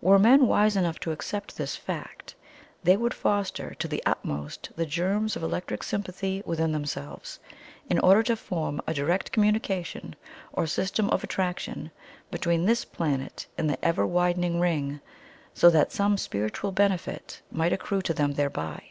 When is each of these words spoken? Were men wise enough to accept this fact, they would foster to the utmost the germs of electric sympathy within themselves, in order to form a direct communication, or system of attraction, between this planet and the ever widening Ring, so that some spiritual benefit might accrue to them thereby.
Were 0.00 0.18
men 0.18 0.46
wise 0.46 0.76
enough 0.76 0.98
to 1.00 1.12
accept 1.12 1.58
this 1.58 1.76
fact, 1.76 2.34
they 2.82 2.96
would 2.96 3.12
foster 3.12 3.74
to 3.74 3.86
the 3.86 4.02
utmost 4.06 4.70
the 4.76 4.86
germs 4.86 5.36
of 5.36 5.42
electric 5.42 5.82
sympathy 5.82 6.42
within 6.46 6.72
themselves, 6.72 7.38
in 7.90 7.98
order 7.98 8.22
to 8.22 8.34
form 8.34 8.80
a 8.86 8.94
direct 8.94 9.30
communication, 9.30 10.16
or 10.54 10.66
system 10.66 11.10
of 11.10 11.22
attraction, 11.22 11.90
between 12.30 12.64
this 12.64 12.86
planet 12.86 13.46
and 13.58 13.68
the 13.68 13.84
ever 13.84 14.06
widening 14.06 14.58
Ring, 14.58 15.02
so 15.52 15.68
that 15.68 15.92
some 15.92 16.16
spiritual 16.16 16.72
benefit 16.72 17.42
might 17.52 17.74
accrue 17.74 18.00
to 18.00 18.14
them 18.14 18.32
thereby. 18.32 18.84